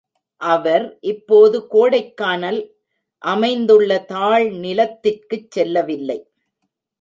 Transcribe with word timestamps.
அவர் 0.41 0.97
இப்போது 1.01 1.67
கோடைக்கானல் 1.71 2.59
அமைந்துள்ள 3.17 4.05
தாழ்நிலத்திற்குச் 4.09 5.47
செல்லவில்லை. 5.49 6.19